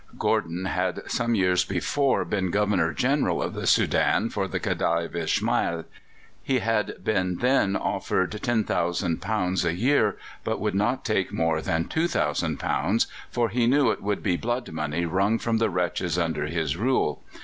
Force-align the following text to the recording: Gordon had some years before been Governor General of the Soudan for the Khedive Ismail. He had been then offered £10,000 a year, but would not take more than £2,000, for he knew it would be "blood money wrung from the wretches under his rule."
Gordon 0.17 0.65
had 0.65 1.03
some 1.11 1.35
years 1.35 1.63
before 1.63 2.25
been 2.25 2.49
Governor 2.49 2.91
General 2.91 3.39
of 3.39 3.53
the 3.53 3.67
Soudan 3.67 4.31
for 4.31 4.47
the 4.47 4.59
Khedive 4.59 5.15
Ismail. 5.15 5.85
He 6.41 6.57
had 6.57 6.95
been 7.03 7.35
then 7.35 7.75
offered 7.75 8.31
£10,000 8.31 9.63
a 9.63 9.73
year, 9.75 10.17
but 10.43 10.59
would 10.59 10.73
not 10.73 11.05
take 11.05 11.31
more 11.31 11.61
than 11.61 11.85
£2,000, 11.85 13.05
for 13.29 13.49
he 13.49 13.67
knew 13.67 13.91
it 13.91 14.01
would 14.01 14.23
be 14.23 14.37
"blood 14.37 14.71
money 14.71 15.05
wrung 15.05 15.37
from 15.37 15.59
the 15.59 15.69
wretches 15.69 16.17
under 16.17 16.47
his 16.47 16.75
rule." 16.75 17.21